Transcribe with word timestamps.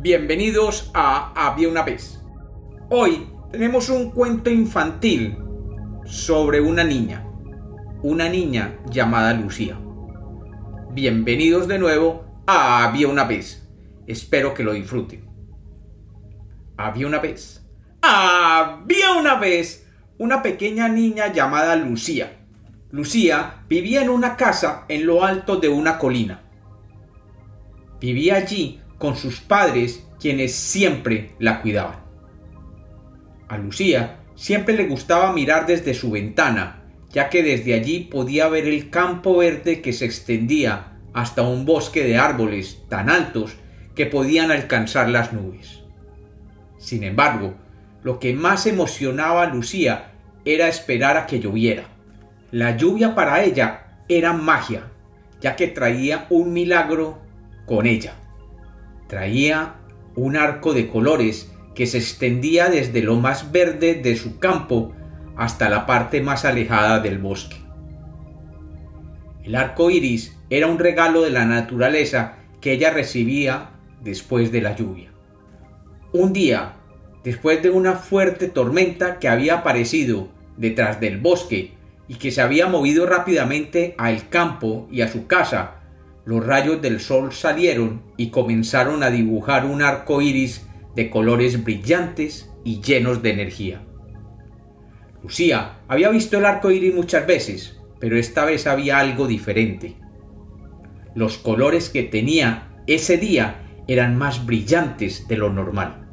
Bienvenidos 0.00 0.92
a 0.94 1.32
Había 1.34 1.68
una 1.68 1.82
vez. 1.82 2.22
Hoy 2.88 3.28
tenemos 3.50 3.88
un 3.88 4.12
cuento 4.12 4.48
infantil 4.48 5.36
sobre 6.04 6.60
una 6.60 6.84
niña, 6.84 7.26
una 8.04 8.28
niña 8.28 8.78
llamada 8.88 9.34
Lucía. 9.34 9.76
Bienvenidos 10.92 11.66
de 11.66 11.80
nuevo 11.80 12.42
a 12.46 12.84
Había 12.84 13.08
una 13.08 13.24
vez. 13.24 13.68
Espero 14.06 14.54
que 14.54 14.62
lo 14.62 14.72
disfruten. 14.72 15.28
Había 16.76 17.08
una 17.08 17.18
vez. 17.18 17.66
Había 18.00 19.14
una 19.18 19.34
vez 19.34 19.84
una 20.16 20.44
pequeña 20.44 20.88
niña 20.88 21.32
llamada 21.32 21.74
Lucía. 21.74 22.38
Lucía 22.92 23.64
vivía 23.68 24.02
en 24.02 24.10
una 24.10 24.36
casa 24.36 24.84
en 24.86 25.06
lo 25.06 25.24
alto 25.24 25.56
de 25.56 25.68
una 25.68 25.98
colina. 25.98 26.44
Vivía 28.00 28.36
allí 28.36 28.80
con 28.98 29.16
sus 29.16 29.40
padres 29.40 30.04
quienes 30.20 30.54
siempre 30.54 31.30
la 31.38 31.62
cuidaban. 31.62 32.00
A 33.48 33.56
Lucía 33.56 34.18
siempre 34.34 34.76
le 34.76 34.86
gustaba 34.86 35.32
mirar 35.32 35.66
desde 35.66 35.94
su 35.94 36.10
ventana, 36.10 36.82
ya 37.10 37.30
que 37.30 37.42
desde 37.42 37.74
allí 37.74 38.00
podía 38.00 38.48
ver 38.48 38.66
el 38.66 38.90
campo 38.90 39.38
verde 39.38 39.80
que 39.80 39.92
se 39.92 40.04
extendía 40.04 40.98
hasta 41.14 41.42
un 41.42 41.64
bosque 41.64 42.04
de 42.04 42.18
árboles 42.18 42.82
tan 42.88 43.08
altos 43.08 43.56
que 43.94 44.06
podían 44.06 44.50
alcanzar 44.50 45.08
las 45.08 45.32
nubes. 45.32 45.80
Sin 46.78 47.02
embargo, 47.02 47.54
lo 48.02 48.20
que 48.20 48.34
más 48.34 48.66
emocionaba 48.66 49.42
a 49.42 49.52
Lucía 49.52 50.12
era 50.44 50.68
esperar 50.68 51.16
a 51.16 51.26
que 51.26 51.40
lloviera. 51.40 51.84
La 52.50 52.76
lluvia 52.76 53.14
para 53.14 53.42
ella 53.42 54.02
era 54.08 54.32
magia, 54.32 54.84
ya 55.40 55.56
que 55.56 55.66
traía 55.66 56.26
un 56.30 56.52
milagro 56.52 57.18
con 57.66 57.86
ella. 57.86 58.14
Traía 59.08 59.76
un 60.14 60.36
arco 60.36 60.74
de 60.74 60.88
colores 60.88 61.52
que 61.74 61.86
se 61.86 61.98
extendía 61.98 62.68
desde 62.68 63.02
lo 63.02 63.16
más 63.16 63.52
verde 63.52 63.94
de 63.94 64.16
su 64.16 64.38
campo 64.38 64.92
hasta 65.36 65.68
la 65.70 65.86
parte 65.86 66.20
más 66.20 66.44
alejada 66.44 67.00
del 67.00 67.18
bosque. 67.18 67.56
El 69.44 69.54
arco 69.54 69.90
iris 69.90 70.36
era 70.50 70.66
un 70.66 70.78
regalo 70.78 71.22
de 71.22 71.30
la 71.30 71.44
naturaleza 71.44 72.36
que 72.60 72.72
ella 72.72 72.90
recibía 72.90 73.70
después 74.02 74.52
de 74.52 74.60
la 74.60 74.76
lluvia. 74.76 75.10
Un 76.12 76.32
día, 76.32 76.72
después 77.24 77.62
de 77.62 77.70
una 77.70 77.94
fuerte 77.94 78.48
tormenta 78.48 79.18
que 79.18 79.28
había 79.28 79.58
aparecido 79.58 80.28
detrás 80.56 81.00
del 81.00 81.18
bosque 81.18 81.74
y 82.08 82.14
que 82.14 82.30
se 82.30 82.40
había 82.40 82.66
movido 82.66 83.06
rápidamente 83.06 83.94
al 83.98 84.28
campo 84.28 84.88
y 84.90 85.02
a 85.02 85.08
su 85.08 85.26
casa, 85.26 85.77
los 86.28 86.44
rayos 86.44 86.82
del 86.82 87.00
sol 87.00 87.32
salieron 87.32 88.02
y 88.18 88.28
comenzaron 88.28 89.02
a 89.02 89.08
dibujar 89.08 89.64
un 89.64 89.80
arco 89.80 90.20
iris 90.20 90.68
de 90.94 91.08
colores 91.08 91.64
brillantes 91.64 92.50
y 92.64 92.82
llenos 92.82 93.22
de 93.22 93.30
energía. 93.30 93.80
Lucía 95.22 95.78
había 95.88 96.10
visto 96.10 96.36
el 96.36 96.44
arco 96.44 96.70
iris 96.70 96.94
muchas 96.94 97.26
veces, 97.26 97.80
pero 97.98 98.18
esta 98.18 98.44
vez 98.44 98.66
había 98.66 98.98
algo 98.98 99.26
diferente. 99.26 99.96
Los 101.14 101.38
colores 101.38 101.88
que 101.88 102.02
tenía 102.02 102.76
ese 102.86 103.16
día 103.16 103.62
eran 103.86 104.18
más 104.18 104.44
brillantes 104.44 105.28
de 105.28 105.36
lo 105.38 105.50
normal. 105.50 106.10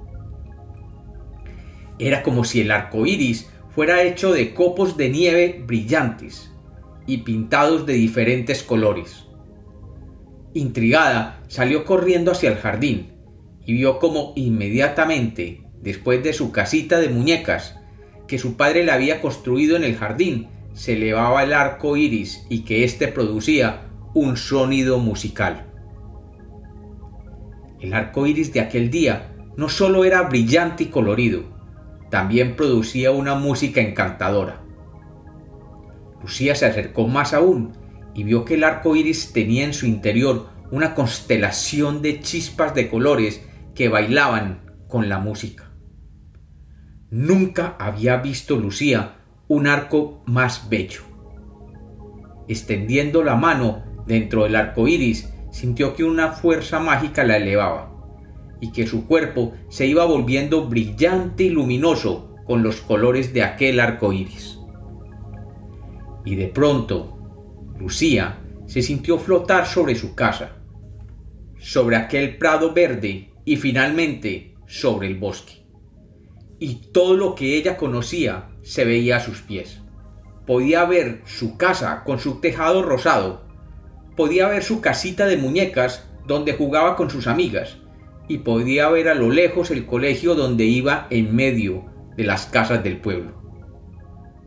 Era 2.00 2.24
como 2.24 2.46
si 2.46 2.62
el 2.62 2.72
arco 2.72 3.06
iris 3.06 3.50
fuera 3.68 4.02
hecho 4.04 4.32
de 4.32 4.54
copos 4.54 4.96
de 4.96 5.10
nieve 5.10 5.62
brillantes 5.68 6.54
y 7.06 7.18
pintados 7.18 7.86
de 7.86 7.96
diferentes 7.96 8.64
colores. 8.64 9.25
Intrigada, 10.56 11.42
salió 11.50 11.84
corriendo 11.84 12.32
hacia 12.32 12.50
el 12.50 12.56
jardín 12.56 13.12
y 13.66 13.74
vio 13.74 14.00
como 14.00 14.32
inmediatamente, 14.38 15.66
después 15.82 16.24
de 16.24 16.32
su 16.32 16.54
casita 16.54 16.98
de 16.98 17.10
muñecas, 17.10 17.78
que 18.26 18.40
su 18.40 18.56
padre 18.56 18.86
le 18.86 18.94
había 18.94 19.20
construido 19.20 19.76
en 19.76 19.84
el 19.84 19.98
jardín, 19.98 20.48
se 20.74 20.94
elevaba 20.94 21.44
el 21.44 21.52
arco 21.52 21.98
iris 21.98 22.46
y 22.50 22.62
que 22.62 22.86
éste 22.86 23.10
producía 23.10 23.82
un 24.14 24.38
sonido 24.38 24.98
musical. 24.98 25.66
El 27.82 27.94
arco 27.94 28.26
iris 28.26 28.54
de 28.54 28.62
aquel 28.62 28.90
día 28.90 29.36
no 29.58 29.68
solo 29.68 30.06
era 30.06 30.22
brillante 30.22 30.86
y 30.86 30.88
colorido, 30.88 31.44
también 32.10 32.56
producía 32.56 33.12
una 33.12 33.36
música 33.36 33.82
encantadora. 33.82 34.62
Lucía 36.22 36.56
se 36.56 36.66
acercó 36.66 37.10
más 37.10 37.34
aún 37.34 37.74
y 38.16 38.24
vio 38.24 38.46
que 38.46 38.56
el 38.56 38.64
arco 38.64 38.96
iris 38.96 39.34
tenía 39.34 39.66
en 39.66 39.74
su 39.74 39.86
interior 39.86 40.48
una 40.72 40.96
constelación 40.96 42.02
de 42.02 42.22
chispas 42.22 42.74
de 42.74 42.90
colores 42.90 43.46
que 43.76 43.90
bailaban 43.90 44.72
con 44.88 45.10
la 45.10 45.20
música. 45.20 45.72
Nunca 47.12 47.76
había 47.78 48.18
visto 48.18 48.56
Lucía 48.56 49.18
un 49.48 49.68
arco 49.68 50.24
más 50.26 50.70
bello. 50.70 51.02
Extendiendo 52.48 53.24
la 53.24 53.36
mano 53.36 53.84
dentro 54.08 54.44
del 54.44 54.56
arco 54.56 54.88
iris, 54.88 55.30
sintió 55.52 55.96
que 55.96 56.04
una 56.04 56.32
fuerza 56.32 56.80
mágica 56.80 57.24
la 57.24 57.38
elevaba 57.38 57.92
y 58.62 58.72
que 58.72 58.88
su 58.88 59.06
cuerpo 59.06 59.54
se 59.70 59.86
iba 59.86 60.06
volviendo 60.06 60.68
brillante 60.68 61.44
y 61.44 61.50
luminoso 61.50 62.36
con 62.46 62.64
los 62.64 62.82
colores 62.82 63.34
de 63.34 63.44
aquel 63.44 63.80
arco 63.80 64.14
iris. 64.14 64.60
Y 66.24 66.36
de 66.36 66.48
pronto, 66.48 67.16
Lucía 67.80 68.40
se 68.68 68.82
sintió 68.82 69.18
flotar 69.18 69.66
sobre 69.66 69.96
su 69.96 70.16
casa, 70.16 70.58
sobre 71.60 71.96
aquel 71.96 72.38
prado 72.38 72.74
verde 72.74 73.32
y 73.44 73.58
finalmente 73.58 74.56
sobre 74.66 75.08
el 75.08 75.18
bosque. 75.18 75.66
Y 76.60 76.92
todo 76.92 77.16
lo 77.16 77.36
que 77.36 77.58
ella 77.58 77.78
conocía 77.78 78.50
se 78.62 78.86
veía 78.86 79.18
a 79.18 79.20
sus 79.20 79.42
pies. 79.42 79.82
Podía 80.48 80.86
ver 80.86 81.22
su 81.26 81.58
casa 81.58 82.04
con 82.06 82.20
su 82.20 82.40
tejado 82.40 82.82
rosado, 82.82 83.46
podía 84.16 84.48
ver 84.48 84.64
su 84.64 84.80
casita 84.80 85.26
de 85.26 85.38
muñecas 85.38 86.08
donde 86.26 86.54
jugaba 86.54 86.96
con 86.96 87.10
sus 87.10 87.28
amigas, 87.28 87.78
y 88.28 88.40
podía 88.40 88.90
ver 88.90 89.10
a 89.10 89.16
lo 89.16 89.30
lejos 89.30 89.70
el 89.70 89.86
colegio 89.86 90.34
donde 90.34 90.64
iba 90.66 91.08
en 91.10 91.36
medio 91.36 91.86
de 92.16 92.24
las 92.24 92.46
casas 92.46 92.84
del 92.84 93.00
pueblo. 93.02 93.34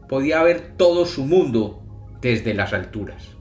Podía 0.09 0.43
ver 0.43 0.75
todo 0.77 1.05
su 1.05 1.25
mundo 1.25 1.85
desde 2.21 2.55
las 2.55 2.73
alturas. 2.73 3.37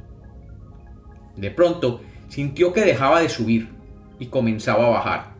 De 1.35 1.51
pronto 1.51 2.01
sintió 2.27 2.73
que 2.73 2.81
dejaba 2.81 3.21
de 3.21 3.29
subir 3.29 3.69
y 4.19 4.27
comenzaba 4.27 4.88
a 4.88 4.89
bajar. 4.89 5.35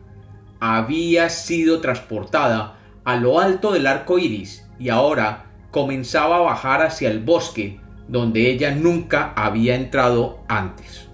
Había 0.60 1.28
sido 1.28 1.80
transportada 1.80 2.78
a 3.04 3.16
lo 3.16 3.40
alto 3.40 3.72
del 3.72 3.86
arco 3.86 4.18
iris 4.18 4.68
y 4.78 4.88
ahora 4.88 5.46
comenzaba 5.70 6.36
a 6.36 6.40
bajar 6.40 6.82
hacia 6.82 7.10
el 7.10 7.20
bosque 7.20 7.80
donde 8.08 8.50
ella 8.50 8.74
nunca 8.74 9.32
había 9.36 9.74
entrado 9.74 10.40
antes. 10.48 11.08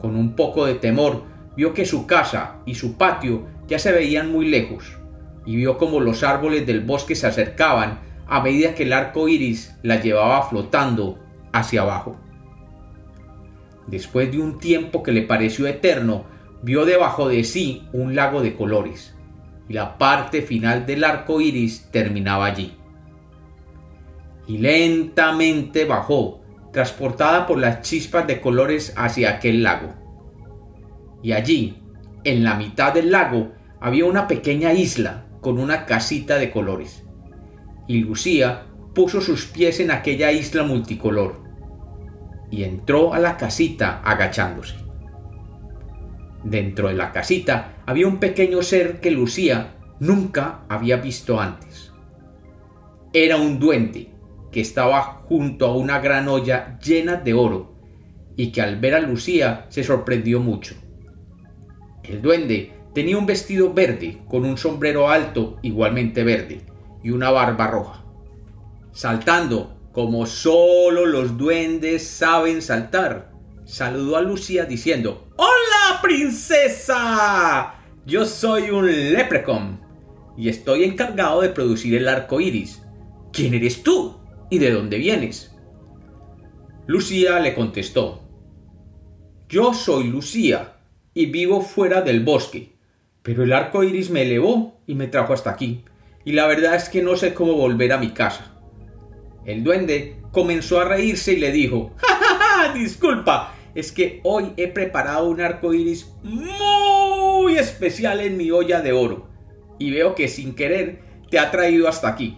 Con 0.00 0.14
un 0.14 0.36
poco 0.36 0.64
de 0.64 0.74
temor 0.74 1.24
vio 1.56 1.74
que 1.74 1.84
su 1.84 2.06
casa 2.06 2.58
y 2.66 2.76
su 2.76 2.96
patio 2.96 3.46
ya 3.66 3.78
se 3.78 3.92
veían 3.92 4.30
muy 4.30 4.48
lejos, 4.48 4.96
y 5.44 5.56
vio 5.56 5.76
como 5.76 6.00
los 6.00 6.22
árboles 6.22 6.66
del 6.66 6.80
bosque 6.80 7.16
se 7.16 7.26
acercaban 7.26 8.00
a 8.28 8.40
medida 8.40 8.74
que 8.74 8.84
el 8.84 8.92
arco 8.92 9.28
iris 9.28 9.76
la 9.82 10.00
llevaba 10.00 10.42
flotando 10.42 11.18
hacia 11.52 11.82
abajo. 11.82 12.16
Después 13.86 14.30
de 14.30 14.38
un 14.38 14.58
tiempo 14.58 15.02
que 15.02 15.12
le 15.12 15.22
pareció 15.22 15.66
eterno, 15.66 16.26
vio 16.62 16.84
debajo 16.84 17.28
de 17.28 17.44
sí 17.44 17.88
un 17.92 18.14
lago 18.14 18.42
de 18.42 18.54
colores, 18.54 19.16
y 19.68 19.72
la 19.72 19.98
parte 19.98 20.42
final 20.42 20.86
del 20.86 21.04
arco 21.04 21.40
iris 21.40 21.88
terminaba 21.90 22.46
allí. 22.46 22.76
Y 24.46 24.58
lentamente 24.58 25.84
bajó, 25.84 26.40
transportada 26.72 27.46
por 27.46 27.58
las 27.58 27.80
chispas 27.80 28.26
de 28.26 28.40
colores 28.40 28.92
hacia 28.96 29.30
aquel 29.30 29.62
lago 29.62 29.98
y 31.22 31.32
allí, 31.32 31.82
en 32.24 32.44
la 32.44 32.54
mitad 32.54 32.92
del 32.92 33.10
lago, 33.10 33.52
había 33.80 34.04
una 34.04 34.28
pequeña 34.28 34.72
isla 34.72 35.26
con 35.40 35.58
una 35.58 35.86
casita 35.86 36.36
de 36.36 36.50
colores. 36.50 37.04
Y 37.88 38.00
Lucía 38.00 38.66
puso 38.94 39.20
sus 39.20 39.46
pies 39.46 39.80
en 39.80 39.90
aquella 39.90 40.30
isla 40.30 40.62
multicolor 40.62 41.40
y 42.50 42.64
entró 42.64 43.14
a 43.14 43.18
la 43.18 43.36
casita 43.36 44.00
agachándose. 44.04 44.74
Dentro 46.44 46.88
de 46.88 46.94
la 46.94 47.12
casita 47.12 47.76
había 47.86 48.06
un 48.06 48.18
pequeño 48.18 48.62
ser 48.62 49.00
que 49.00 49.10
Lucía 49.10 49.76
nunca 50.00 50.64
había 50.68 50.96
visto 50.96 51.40
antes. 51.40 51.92
Era 53.12 53.36
un 53.36 53.58
duende 53.58 54.10
que 54.52 54.60
estaba 54.60 55.22
junto 55.28 55.66
a 55.66 55.74
una 55.74 55.98
gran 55.98 56.28
olla 56.28 56.78
llena 56.78 57.16
de 57.16 57.34
oro 57.34 57.74
y 58.36 58.52
que 58.52 58.62
al 58.62 58.78
ver 58.78 58.94
a 58.94 59.00
Lucía 59.00 59.66
se 59.68 59.82
sorprendió 59.82 60.40
mucho. 60.40 60.74
El 62.02 62.22
duende 62.22 62.72
tenía 62.94 63.18
un 63.18 63.26
vestido 63.26 63.72
verde 63.72 64.18
con 64.28 64.44
un 64.44 64.56
sombrero 64.56 65.08
alto 65.08 65.58
igualmente 65.62 66.24
verde 66.24 66.62
y 67.08 67.10
una 67.10 67.30
barba 67.30 67.66
roja. 67.68 68.04
Saltando 68.92 69.80
como 69.92 70.26
solo 70.26 71.06
los 71.06 71.38
duendes 71.38 72.06
saben 72.06 72.60
saltar, 72.60 73.32
saludó 73.64 74.16
a 74.16 74.20
Lucía 74.20 74.66
diciendo 74.66 75.26
¡Hola, 75.36 75.48
¡Hola, 75.88 76.02
princesa! 76.02 77.74
Yo 78.04 78.26
soy 78.26 78.70
un 78.70 78.86
leprechaun 79.14 79.80
y 80.36 80.50
estoy 80.50 80.84
encargado 80.84 81.40
de 81.40 81.48
producir 81.48 81.94
el 81.94 82.08
arco 82.08 82.42
iris. 82.42 82.82
¿Quién 83.32 83.54
eres 83.54 83.82
tú? 83.82 84.18
¿Y 84.50 84.58
de 84.58 84.70
dónde 84.70 84.98
vienes? 84.98 85.56
Lucía 86.86 87.40
le 87.40 87.54
contestó: 87.54 88.28
Yo 89.48 89.72
soy 89.72 90.08
Lucía 90.08 90.76
y 91.14 91.26
vivo 91.26 91.62
fuera 91.62 92.02
del 92.02 92.22
bosque, 92.22 92.76
pero 93.22 93.44
el 93.44 93.54
arco 93.54 93.82
iris 93.82 94.10
me 94.10 94.22
elevó 94.22 94.82
y 94.86 94.94
me 94.94 95.06
trajo 95.06 95.32
hasta 95.32 95.50
aquí, 95.50 95.84
y 96.28 96.32
la 96.32 96.46
verdad 96.46 96.74
es 96.74 96.90
que 96.90 97.00
no 97.00 97.16
sé 97.16 97.32
cómo 97.32 97.54
volver 97.54 97.90
a 97.90 97.96
mi 97.96 98.10
casa. 98.10 98.52
El 99.46 99.64
duende 99.64 100.16
comenzó 100.30 100.78
a 100.78 100.84
reírse 100.84 101.32
y 101.32 101.36
le 101.36 101.50
dijo: 101.50 101.94
¡Ja, 101.96 102.16
ja, 102.16 102.38
ja! 102.38 102.74
Disculpa, 102.74 103.54
es 103.74 103.92
que 103.92 104.20
hoy 104.24 104.52
he 104.58 104.68
preparado 104.68 105.26
un 105.30 105.40
arco 105.40 105.72
iris 105.72 106.12
muy 106.22 107.56
especial 107.56 108.20
en 108.20 108.36
mi 108.36 108.50
olla 108.50 108.82
de 108.82 108.92
oro, 108.92 109.30
y 109.78 109.90
veo 109.90 110.14
que 110.14 110.28
sin 110.28 110.54
querer 110.54 111.00
te 111.30 111.38
ha 111.38 111.50
traído 111.50 111.88
hasta 111.88 112.08
aquí. 112.08 112.36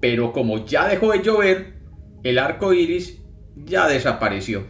Pero 0.00 0.32
como 0.32 0.64
ya 0.64 0.88
dejó 0.88 1.12
de 1.12 1.22
llover, 1.22 1.74
el 2.22 2.38
arco 2.38 2.72
iris 2.72 3.20
ya 3.56 3.88
desapareció. 3.88 4.68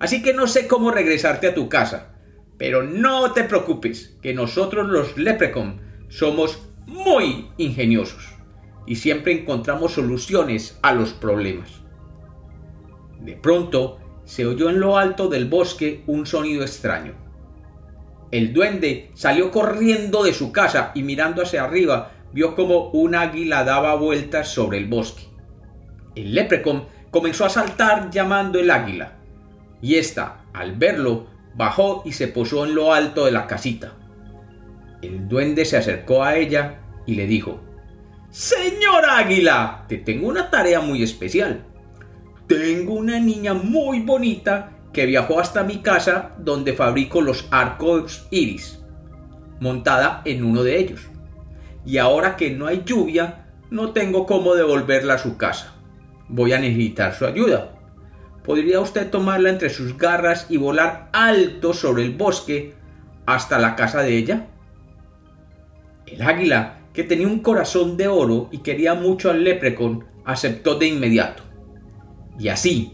Así 0.00 0.24
que 0.24 0.34
no 0.34 0.48
sé 0.48 0.66
cómo 0.66 0.90
regresarte 0.90 1.46
a 1.46 1.54
tu 1.54 1.68
casa, 1.68 2.16
pero 2.58 2.82
no 2.82 3.32
te 3.32 3.44
preocupes, 3.44 4.18
que 4.22 4.34
nosotros 4.34 4.88
los 4.88 5.16
Leprechaun 5.16 5.82
somos 6.08 6.73
muy 6.86 7.48
ingeniosos 7.56 8.34
y 8.86 8.96
siempre 8.96 9.32
encontramos 9.32 9.92
soluciones 9.92 10.78
a 10.82 10.92
los 10.92 11.12
problemas. 11.12 11.82
De 13.20 13.34
pronto 13.36 13.98
se 14.24 14.46
oyó 14.46 14.70
en 14.70 14.80
lo 14.80 14.98
alto 14.98 15.28
del 15.28 15.46
bosque 15.48 16.02
un 16.06 16.26
sonido 16.26 16.62
extraño. 16.62 17.14
El 18.30 18.52
duende 18.52 19.10
salió 19.14 19.50
corriendo 19.50 20.24
de 20.24 20.32
su 20.32 20.52
casa 20.52 20.92
y 20.94 21.02
mirando 21.02 21.42
hacia 21.42 21.64
arriba 21.64 22.12
vio 22.32 22.54
como 22.56 22.90
un 22.90 23.14
águila 23.14 23.64
daba 23.64 23.94
vueltas 23.94 24.48
sobre 24.48 24.78
el 24.78 24.86
bosque. 24.88 25.22
El 26.16 26.34
leprecon 26.34 26.86
comenzó 27.10 27.44
a 27.44 27.50
saltar 27.50 28.10
llamando 28.10 28.58
el 28.58 28.70
águila, 28.70 29.18
y 29.80 29.96
ésta, 29.96 30.44
al 30.52 30.74
verlo, 30.74 31.26
bajó 31.54 32.02
y 32.04 32.12
se 32.12 32.26
posó 32.26 32.64
en 32.64 32.74
lo 32.74 32.92
alto 32.92 33.24
de 33.24 33.30
la 33.30 33.46
casita. 33.46 33.92
El 35.04 35.28
duende 35.28 35.66
se 35.66 35.76
acercó 35.76 36.24
a 36.24 36.36
ella 36.36 36.80
y 37.04 37.14
le 37.14 37.26
dijo 37.26 37.60
Señor 38.30 39.04
Águila, 39.04 39.84
te 39.86 39.98
tengo 39.98 40.28
una 40.28 40.50
tarea 40.50 40.80
muy 40.80 41.02
especial. 41.02 41.62
Tengo 42.46 42.94
una 42.94 43.20
niña 43.20 43.52
muy 43.52 44.00
bonita 44.00 44.70
que 44.92 45.06
viajó 45.06 45.40
hasta 45.40 45.62
mi 45.62 45.78
casa 45.82 46.32
donde 46.38 46.72
fabrico 46.72 47.20
los 47.20 47.46
arcos 47.50 48.26
iris, 48.30 48.80
montada 49.60 50.22
en 50.24 50.42
uno 50.42 50.62
de 50.62 50.78
ellos. 50.78 51.02
Y 51.84 51.98
ahora 51.98 52.36
que 52.36 52.50
no 52.50 52.66
hay 52.66 52.82
lluvia, 52.86 53.46
no 53.70 53.92
tengo 53.92 54.24
cómo 54.24 54.54
devolverla 54.54 55.14
a 55.14 55.18
su 55.18 55.36
casa. 55.36 55.74
Voy 56.28 56.54
a 56.54 56.58
necesitar 56.58 57.14
su 57.14 57.26
ayuda. 57.26 57.72
¿Podría 58.42 58.80
usted 58.80 59.10
tomarla 59.10 59.50
entre 59.50 59.68
sus 59.68 59.98
garras 59.98 60.46
y 60.48 60.56
volar 60.56 61.10
alto 61.12 61.74
sobre 61.74 62.04
el 62.04 62.12
bosque 62.12 62.74
hasta 63.26 63.58
la 63.58 63.76
casa 63.76 64.00
de 64.00 64.16
ella? 64.16 64.48
El 66.06 66.22
águila 66.22 66.80
que 66.94 67.02
tenía 67.02 67.26
un 67.26 67.40
corazón 67.40 67.96
de 67.96 68.08
oro 68.08 68.48
y 68.52 68.58
quería 68.58 68.94
mucho 68.94 69.30
al 69.30 69.42
leprecon, 69.42 70.04
aceptó 70.24 70.76
de 70.76 70.86
inmediato. 70.86 71.42
Y 72.38 72.48
así, 72.48 72.92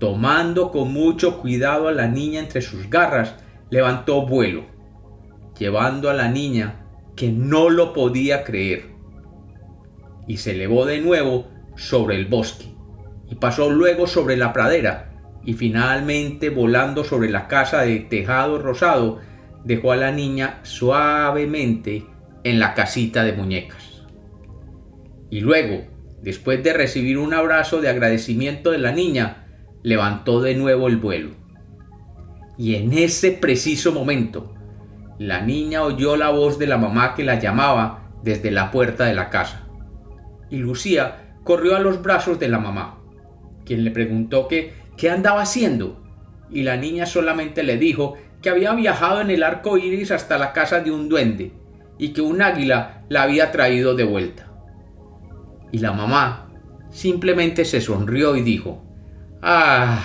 tomando 0.00 0.70
con 0.70 0.92
mucho 0.92 1.38
cuidado 1.40 1.88
a 1.88 1.92
la 1.92 2.08
niña 2.08 2.40
entre 2.40 2.62
sus 2.62 2.88
garras, 2.88 3.36
levantó 3.68 4.26
vuelo, 4.26 4.64
llevando 5.58 6.08
a 6.08 6.14
la 6.14 6.28
niña 6.28 6.86
que 7.14 7.30
no 7.30 7.68
lo 7.68 7.92
podía 7.92 8.42
creer. 8.42 8.90
Y 10.26 10.38
se 10.38 10.52
elevó 10.52 10.86
de 10.86 11.00
nuevo 11.00 11.46
sobre 11.76 12.16
el 12.16 12.26
bosque, 12.26 12.74
y 13.28 13.34
pasó 13.34 13.70
luego 13.70 14.06
sobre 14.06 14.36
la 14.36 14.52
pradera, 14.52 15.12
y 15.44 15.52
finalmente 15.52 16.50
volando 16.50 17.04
sobre 17.04 17.28
la 17.28 17.48
casa 17.48 17.82
de 17.82 18.00
tejado 18.00 18.58
rosado, 18.58 19.20
dejó 19.64 19.92
a 19.92 19.96
la 19.96 20.10
niña 20.10 20.60
suavemente 20.62 22.06
en 22.46 22.60
la 22.60 22.74
casita 22.74 23.24
de 23.24 23.32
muñecas. 23.32 24.04
Y 25.30 25.40
luego, 25.40 25.82
después 26.22 26.62
de 26.62 26.72
recibir 26.72 27.18
un 27.18 27.34
abrazo 27.34 27.80
de 27.80 27.88
agradecimiento 27.88 28.70
de 28.70 28.78
la 28.78 28.92
niña, 28.92 29.48
levantó 29.82 30.40
de 30.40 30.54
nuevo 30.54 30.86
el 30.86 30.96
vuelo. 30.96 31.30
Y 32.56 32.76
en 32.76 32.92
ese 32.92 33.32
preciso 33.32 33.90
momento, 33.90 34.54
la 35.18 35.40
niña 35.40 35.82
oyó 35.82 36.16
la 36.16 36.30
voz 36.30 36.56
de 36.56 36.68
la 36.68 36.78
mamá 36.78 37.16
que 37.16 37.24
la 37.24 37.40
llamaba 37.40 38.12
desde 38.22 38.52
la 38.52 38.70
puerta 38.70 39.06
de 39.06 39.14
la 39.14 39.28
casa. 39.28 39.66
Y 40.48 40.58
Lucía 40.58 41.34
corrió 41.42 41.74
a 41.74 41.80
los 41.80 42.00
brazos 42.00 42.38
de 42.38 42.46
la 42.46 42.60
mamá, 42.60 43.00
quien 43.64 43.82
le 43.82 43.90
preguntó 43.90 44.46
que 44.46 44.72
qué 44.96 45.10
andaba 45.10 45.42
haciendo. 45.42 46.00
Y 46.48 46.62
la 46.62 46.76
niña 46.76 47.06
solamente 47.06 47.64
le 47.64 47.76
dijo 47.76 48.14
que 48.40 48.50
había 48.50 48.72
viajado 48.72 49.20
en 49.20 49.32
el 49.32 49.42
arco 49.42 49.78
iris 49.78 50.12
hasta 50.12 50.38
la 50.38 50.52
casa 50.52 50.78
de 50.78 50.92
un 50.92 51.08
duende 51.08 51.65
y 51.98 52.10
que 52.10 52.20
un 52.20 52.42
águila 52.42 53.04
la 53.08 53.22
había 53.22 53.52
traído 53.52 53.94
de 53.94 54.04
vuelta. 54.04 54.52
Y 55.72 55.78
la 55.78 55.92
mamá 55.92 56.48
simplemente 56.90 57.64
se 57.64 57.80
sonrió 57.80 58.36
y 58.36 58.42
dijo, 58.42 58.82
¡Ah! 59.42 60.02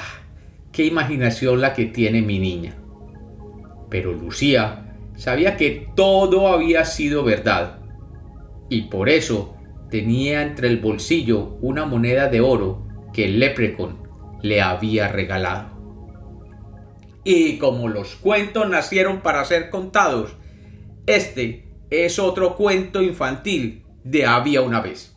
¡Qué 0.72 0.86
imaginación 0.86 1.62
la 1.62 1.74
que 1.74 1.86
tiene 1.86 2.22
mi 2.22 2.40
niña! 2.40 2.76
Pero 3.90 4.14
Lucía 4.14 4.96
sabía 5.16 5.58
que 5.58 5.90
todo 5.96 6.48
había 6.48 6.86
sido 6.86 7.24
verdad, 7.24 7.80
y 8.70 8.84
por 8.84 9.10
eso 9.10 9.56
tenía 9.90 10.42
entre 10.42 10.70
el 10.70 10.78
bolsillo 10.78 11.58
una 11.62 11.86
moneda 11.86 12.30
de 12.30 12.40
oro 12.40 12.88
que 13.14 13.26
el 13.26 13.40
leprecon 13.40 14.08
le 14.42 14.62
había 14.62 15.10
regalado. 15.10 15.72
Y 17.24 17.58
como 17.58 17.90
los 17.90 18.16
cuentos 18.16 18.68
nacieron 18.70 19.22
para 19.22 19.44
ser 19.46 19.70
contados, 19.70 20.38
este 21.06 21.71
es 21.92 22.18
otro 22.20 22.56
cuento 22.56 23.02
infantil 23.04 23.84
de 24.04 24.26
había 24.26 24.62
una 24.62 24.80
vez. 24.80 25.11